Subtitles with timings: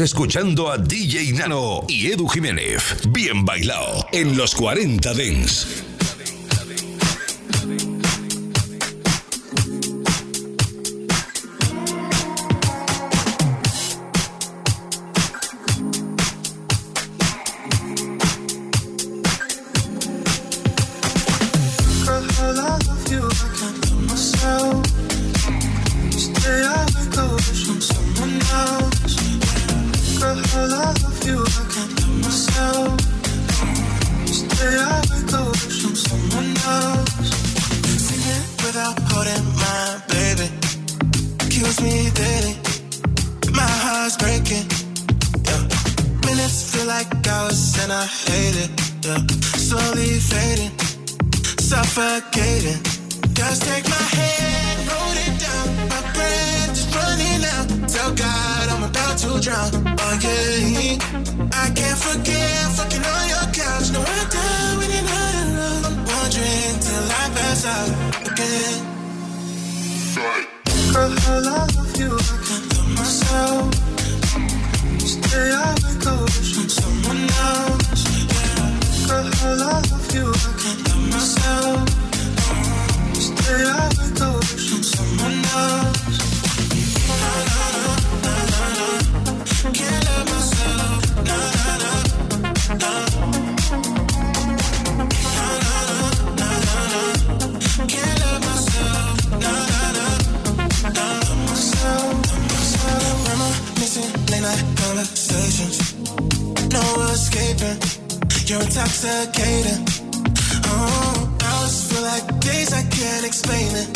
[0.00, 2.82] Escuchando a DJ Nano y Edu Jiménez.
[3.08, 5.87] Bien bailado en los 40 Dents.
[53.56, 53.96] Take my
[54.92, 55.66] hold it down.
[55.88, 57.88] My breath is running out.
[57.88, 59.70] Tell God I'm about to drown.
[60.00, 60.18] Oh,
[61.52, 63.88] I can't forget fucking on your couch.
[63.94, 64.00] No,
[64.78, 65.88] when you're not.
[65.88, 67.08] I'm wondering till
[68.28, 68.76] again.
[70.92, 72.12] Girl, I love you.
[72.12, 73.74] I can't myself.
[76.68, 78.04] Someone else.
[78.28, 79.08] Yeah.
[79.08, 80.26] Girl, I love you.
[80.28, 82.07] I can't help myself.
[106.70, 107.78] No escaping,
[108.46, 109.86] you're intoxicating.
[110.66, 111.27] Oh
[111.60, 113.88] lost like days, I can't explain it.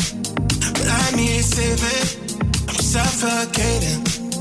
[0.77, 2.09] But I need saving,
[2.69, 4.01] I'm suffocating.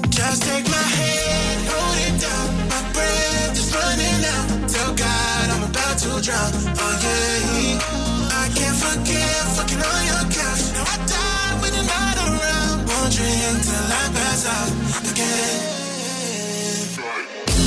[0.10, 2.48] Just take my hand, hold it down.
[2.74, 4.48] My breath is running out.
[4.74, 6.52] Tell God I'm about to drown.
[6.84, 10.64] Oh yeah, I can't forget fucking on your couch.
[10.76, 12.78] Now I die when you're not around.
[12.90, 13.16] Won't
[14.02, 14.72] I pass out
[15.12, 15.60] again.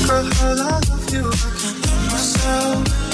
[0.06, 1.25] Girl, I love you.
[1.31, 3.13] I can't love myself.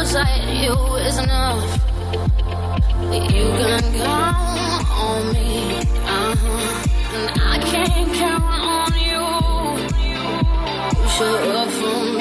[0.00, 0.72] beside you
[1.06, 1.62] is enough.
[3.12, 7.16] You can count on me, uh-huh.
[7.16, 8.44] and I can't count
[8.78, 9.24] on you.
[11.16, 12.19] Show up for me.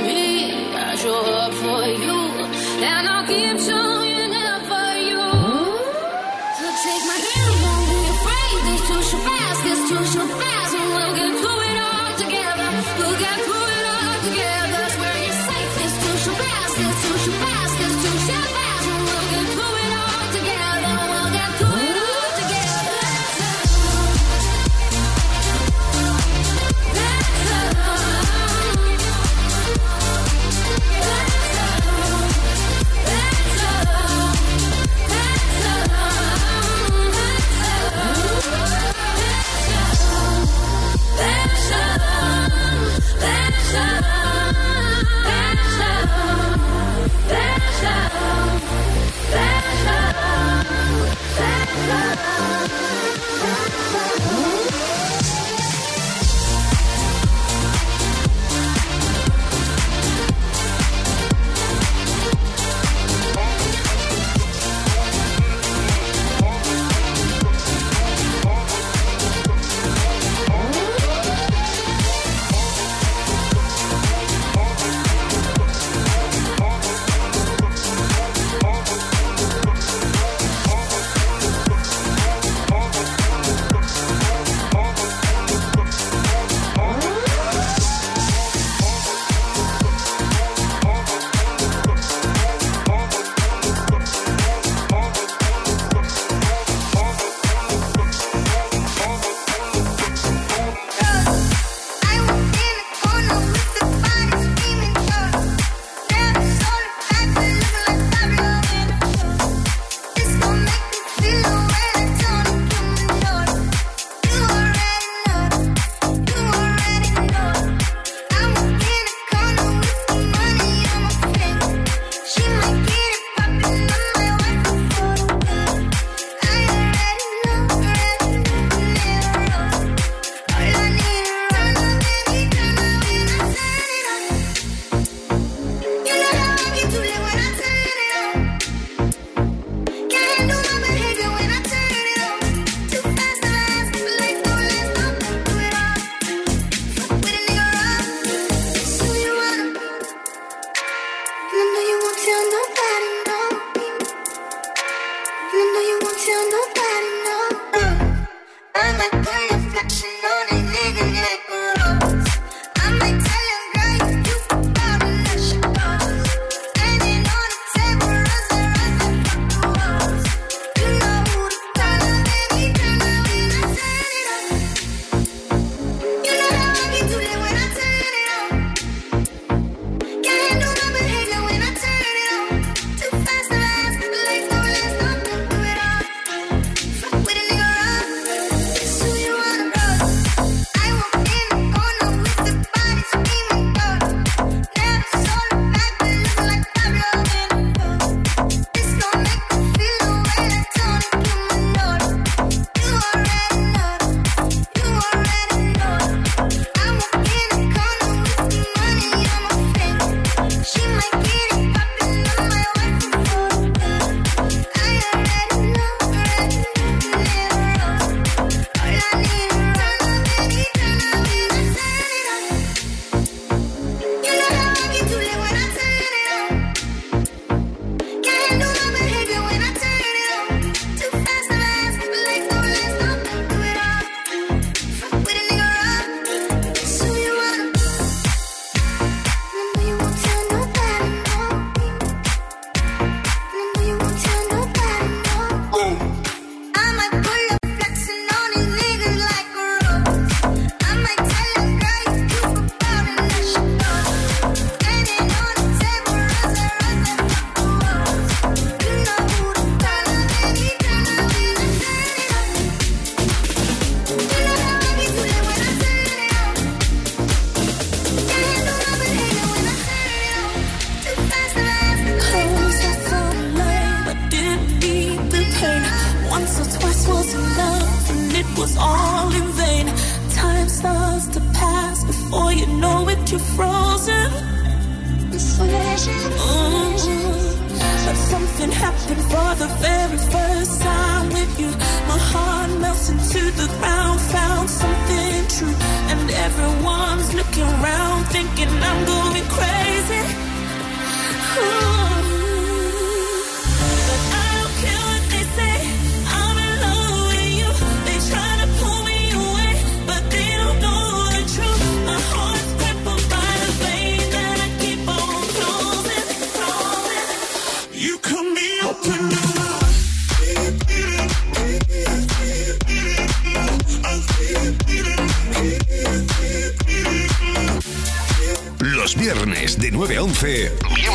[329.32, 331.12] Viernes de 9 a 11, bien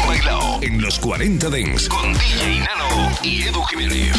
[0.63, 4.15] en los 40 Dents con DJ Nano y Edu Jiménez.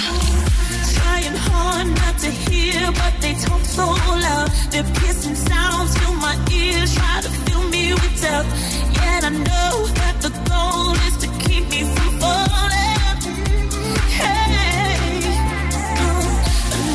[8.91, 12.57] Yet I know that the goal is to keep me from uh,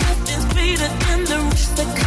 [0.05, 0.45] nothing's
[1.07, 1.25] than
[1.77, 2.00] the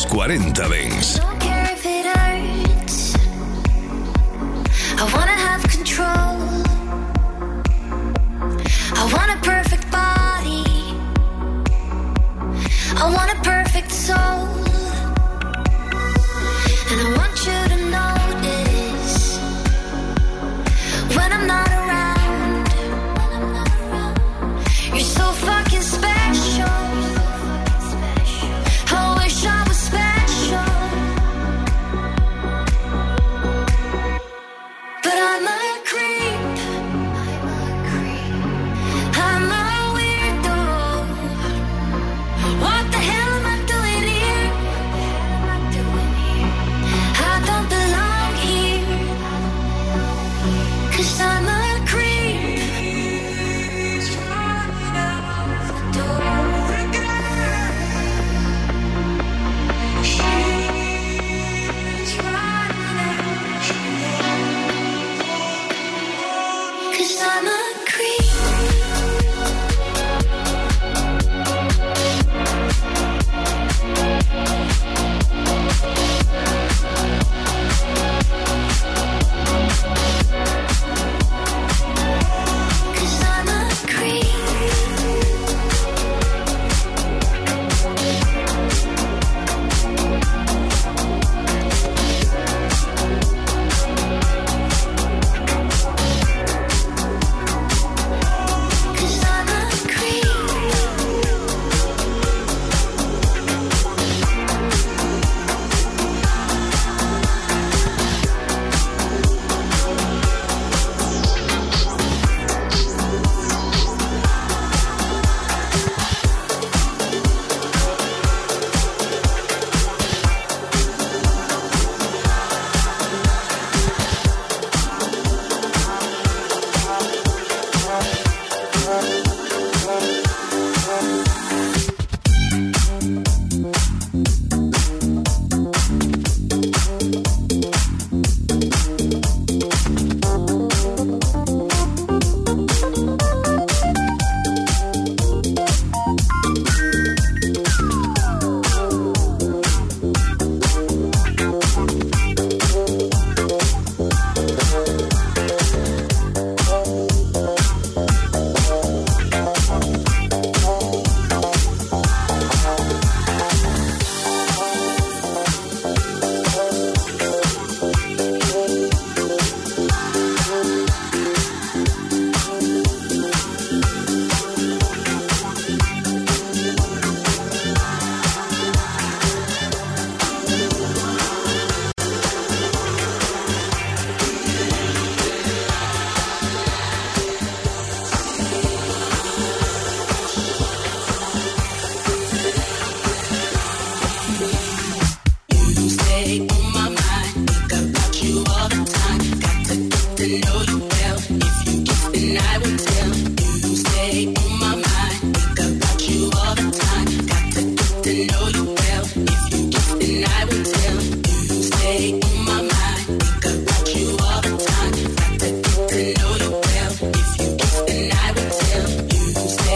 [0.00, 1.49] los 40 Dents.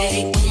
[0.07, 0.44] I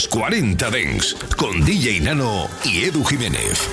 [0.00, 3.69] los 40 Dents con DJ Nano y Edu Jiménez.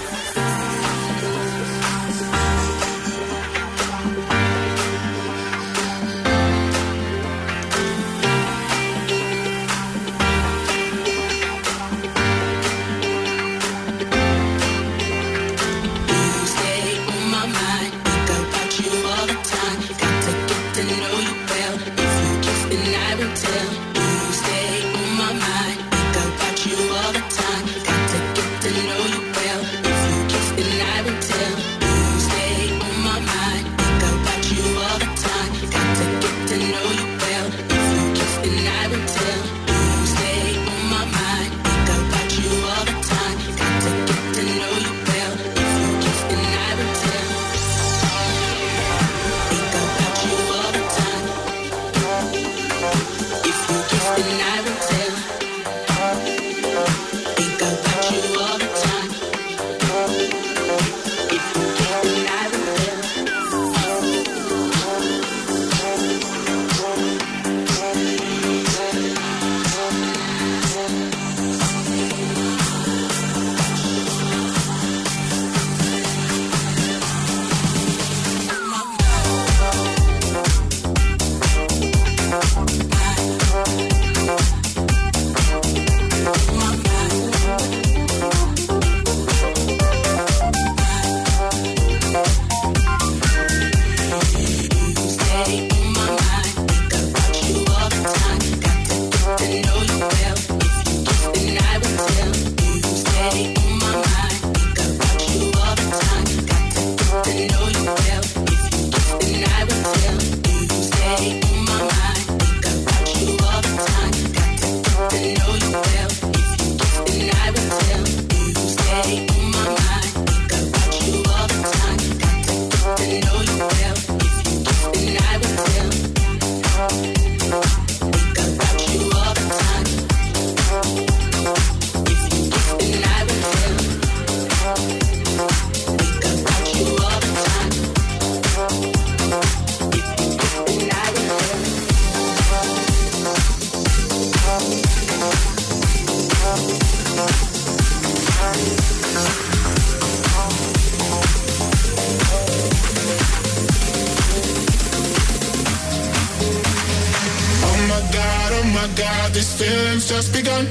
[160.08, 160.66] just begun.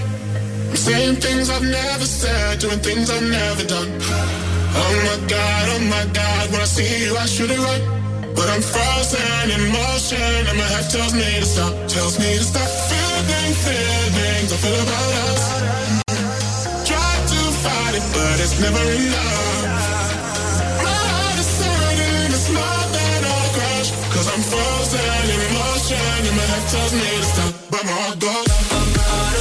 [0.70, 3.92] I'm saying things I've never said, doing things I've never done.
[4.00, 7.80] Oh my god, oh my god, when I see you, I should have run.
[8.32, 12.44] But I'm frozen in motion, and my head tells me to stop, tells me to
[12.48, 15.42] stop feeling feelings I feel about us.
[16.88, 19.60] Try to fight it, but it's never enough.
[20.80, 23.90] My heart is hurting, it's more than a crush.
[24.16, 28.18] Cause I'm frozen in motion, and my head tells me to stop, but my heart
[28.18, 28.55] goes.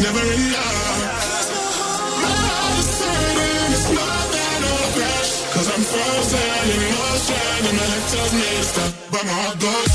[0.00, 1.54] never enough.
[2.24, 2.34] My
[3.72, 5.30] is it's.
[5.54, 9.58] Cause I'm frozen in motion, and my head tells me to stop, but my heart
[9.60, 9.94] goes.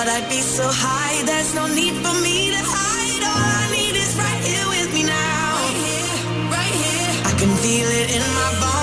[0.00, 3.22] thought I'd be so high, there's no need for me to hide.
[3.30, 5.60] All I need is right here with me now.
[5.60, 7.12] Right here, right here.
[7.30, 8.79] I can feel it in my bones.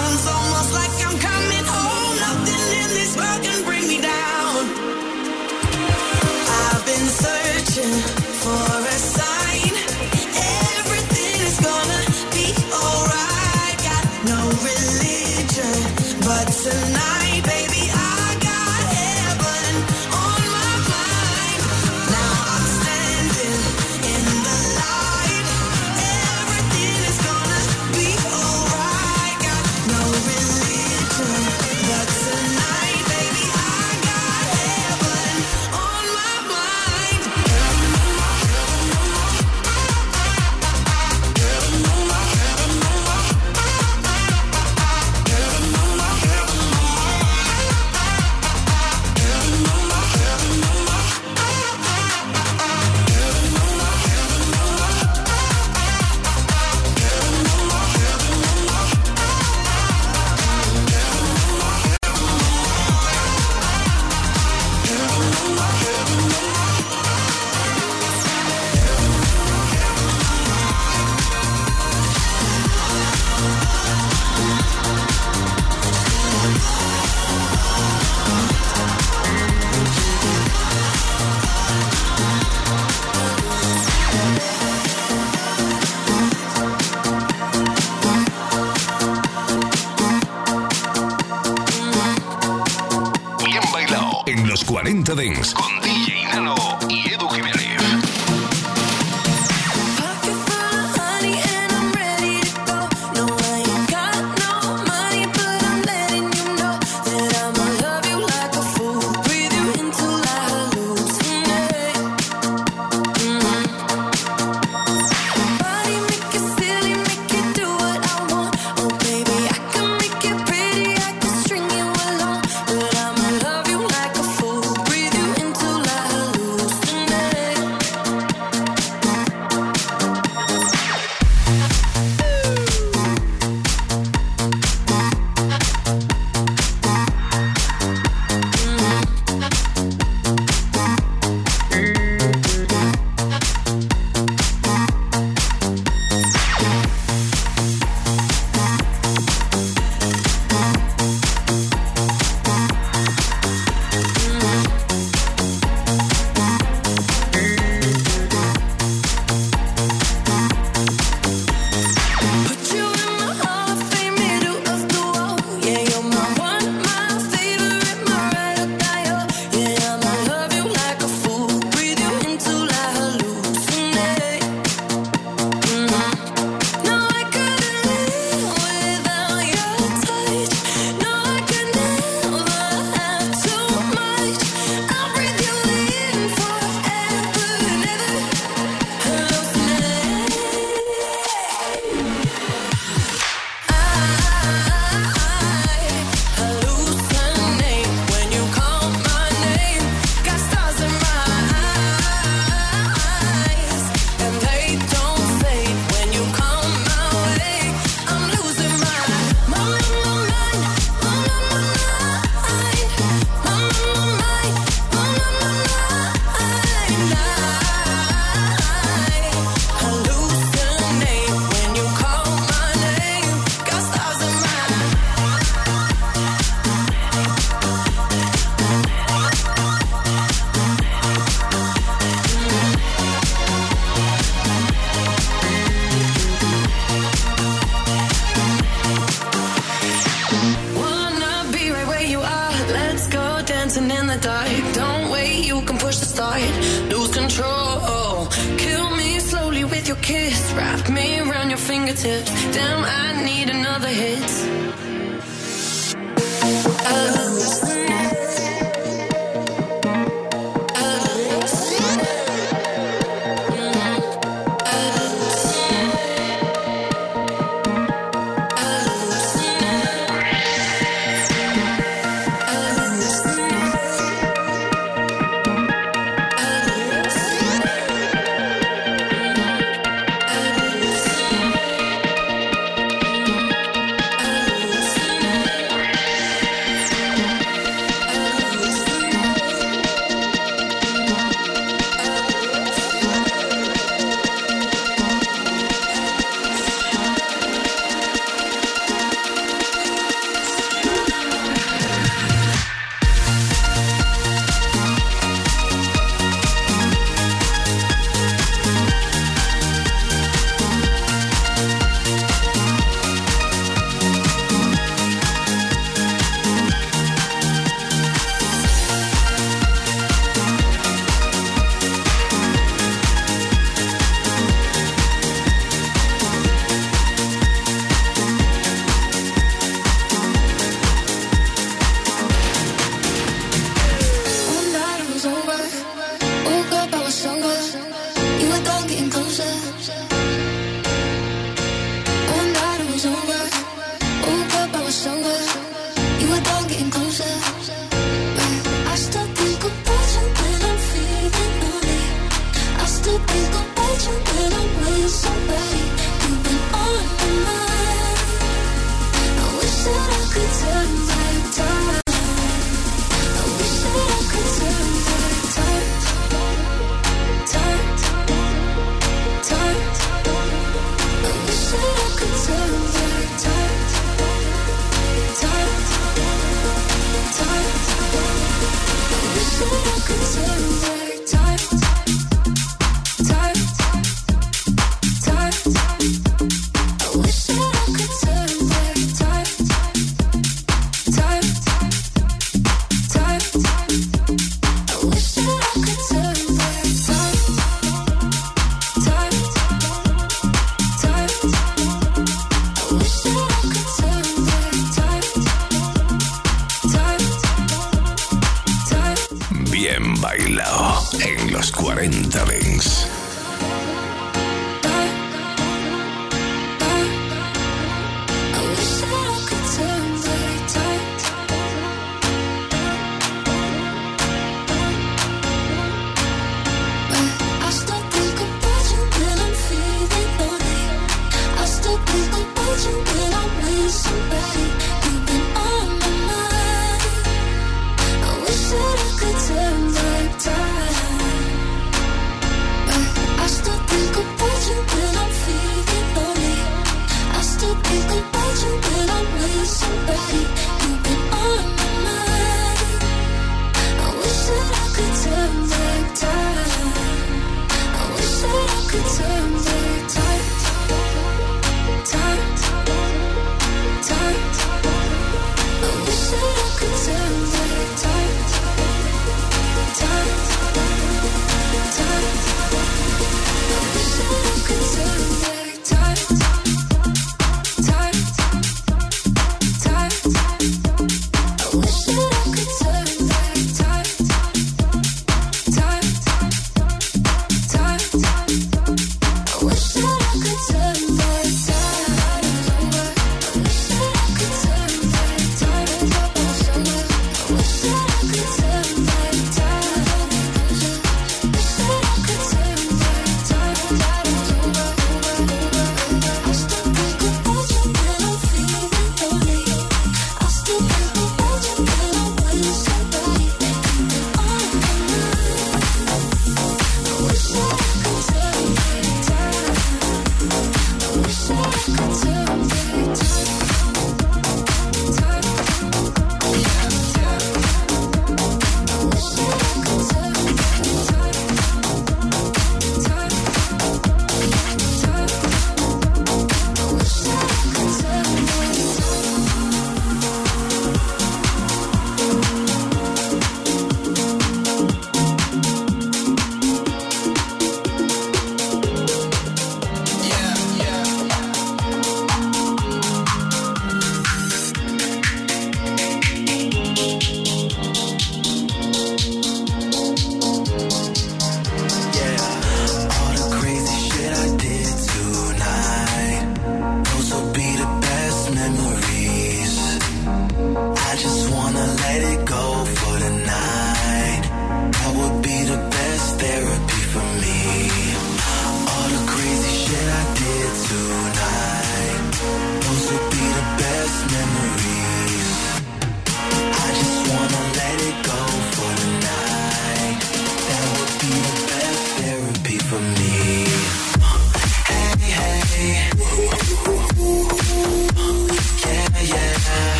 [95.07, 95.56] Coitadinhos.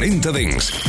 [0.00, 0.79] 40 Dance.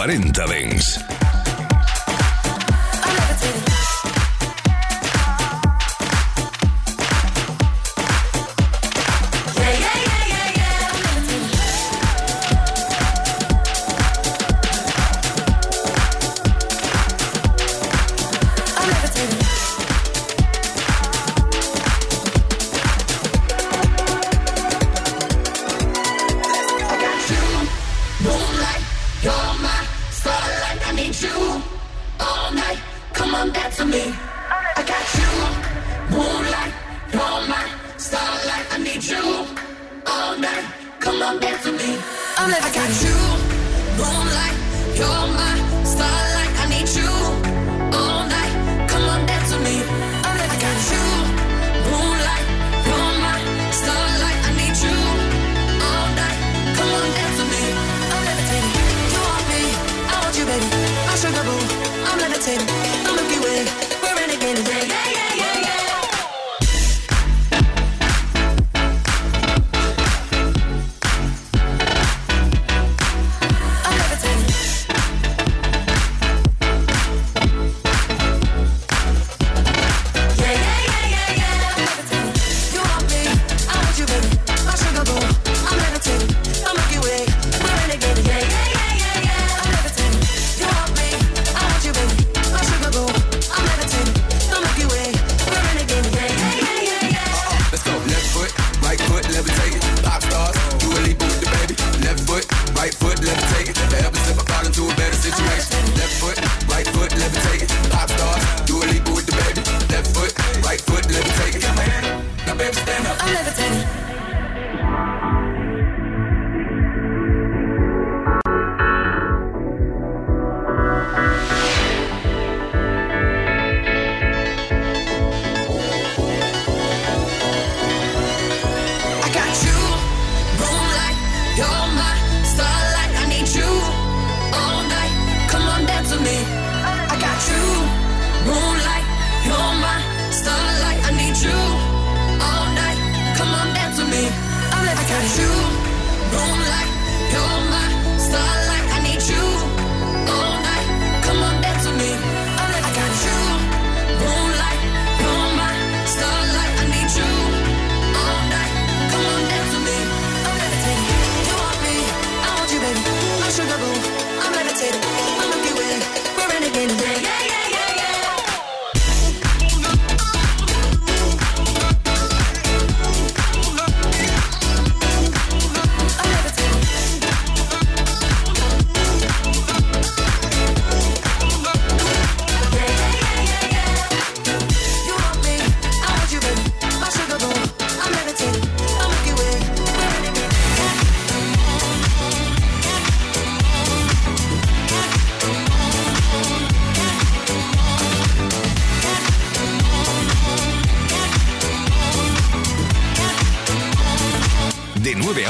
[0.00, 0.99] 40 Dens.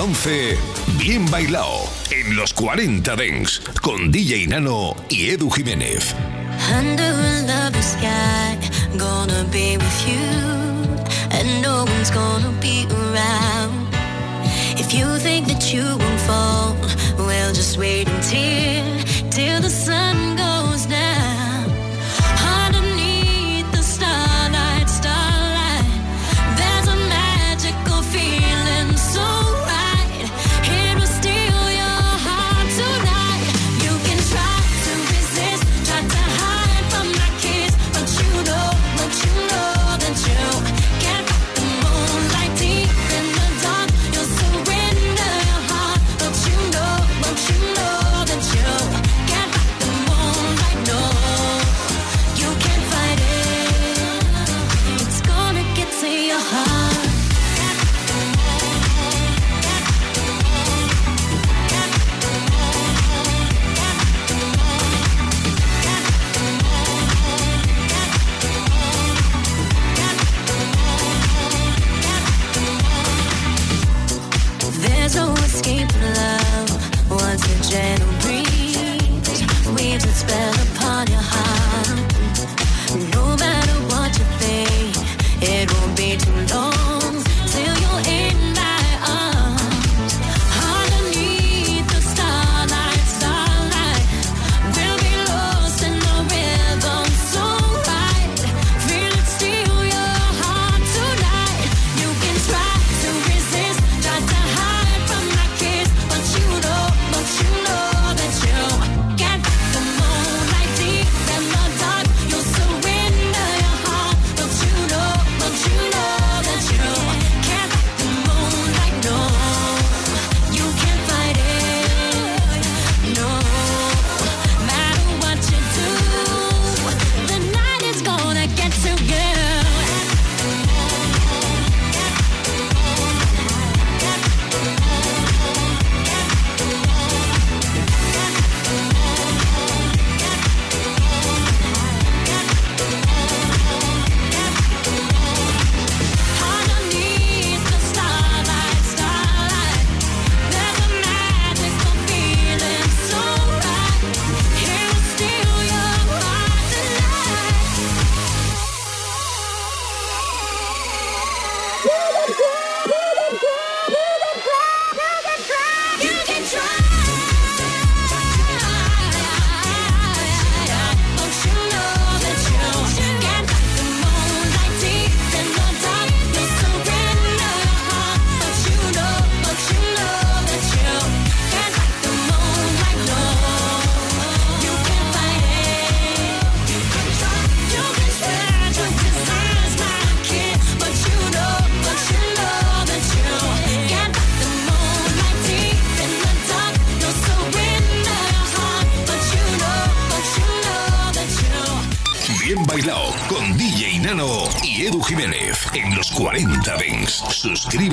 [0.01, 0.57] a 11,
[0.98, 6.14] Bien Bailao, en los 40 Dengs, con DJ Nano y Edu Jiménez.
[6.72, 8.59] Under a sky,
[8.96, 10.96] gonna be with you,
[11.30, 13.88] and no one's gonna be around.
[14.78, 16.76] If you think that you won't fall,
[17.18, 20.30] well, just wait until, till the sun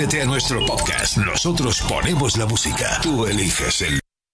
[0.09, 1.17] A nuestro podcast.
[1.17, 3.01] Nosotros ponemos la música.
[3.03, 3.99] Tú eliges el